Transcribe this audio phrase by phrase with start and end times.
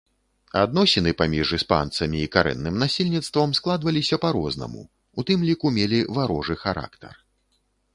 [0.61, 4.81] Адносіны паміж іспанцамі і карэнным насельніцтвам складваліся па-рознаму,
[5.19, 7.13] у тым ліку мелі варожы характар.